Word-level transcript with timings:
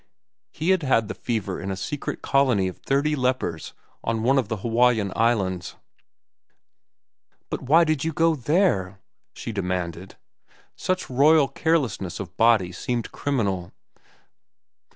He 0.49 0.71
had 0.71 0.81
had 0.81 1.07
the 1.09 1.13
fever 1.13 1.61
in 1.61 1.69
a 1.69 1.75
secret 1.77 2.23
colony 2.23 2.67
of 2.67 2.77
thirty 2.77 3.15
lepers 3.15 3.73
on 4.03 4.23
one 4.23 4.39
of 4.39 4.47
the 4.47 4.57
Hawaiian 4.65 5.13
Islands. 5.15 5.75
"But 7.51 7.61
why 7.61 7.83
did 7.83 8.03
you 8.03 8.11
go 8.11 8.33
there?" 8.35 8.99
she 9.35 9.51
demanded. 9.51 10.15
Such 10.75 11.07
royal 11.07 11.47
carelessness 11.47 12.19
of 12.19 12.35
body 12.35 12.71
seemed 12.71 13.11
criminal. 13.11 13.73